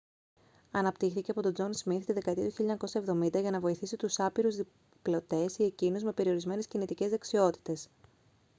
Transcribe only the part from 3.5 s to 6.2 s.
να βοηθήσει τους άπειρους διπλωτές ή εκείνους με